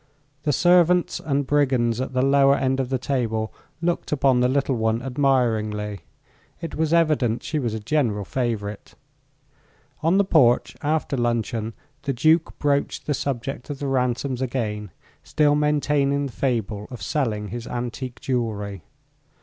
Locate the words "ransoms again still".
13.85-15.53